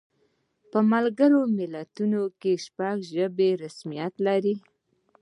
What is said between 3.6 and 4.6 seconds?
رسمیت لري.